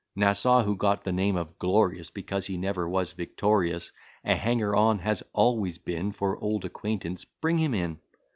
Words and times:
Nassau, 0.15 0.63
who 0.63 0.75
got 0.75 1.03
the 1.03 1.11
name 1.11 1.35
of 1.37 1.59
Glorious, 1.59 2.09
Because 2.09 2.47
he 2.47 2.57
never 2.57 2.89
was 2.89 3.11
victorious, 3.11 3.91
A 4.25 4.35
hanger 4.35 4.75
on 4.75 4.97
has 4.97 5.21
always 5.31 5.77
been; 5.77 6.11
For 6.11 6.37
old 6.39 6.65
acquaintance 6.65 7.23
bring 7.23 7.59
him 7.59 7.75
in. 7.75 7.99